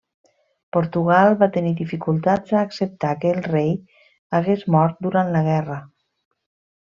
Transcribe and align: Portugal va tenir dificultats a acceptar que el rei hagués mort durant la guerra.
Portugal 0.75 1.35
va 1.41 1.49
tenir 1.57 1.73
dificultats 1.81 2.55
a 2.55 2.63
acceptar 2.69 3.11
que 3.25 3.33
el 3.33 3.43
rei 3.49 3.69
hagués 4.39 4.65
mort 4.77 4.99
durant 5.09 5.33
la 5.37 5.43
guerra. 5.51 5.77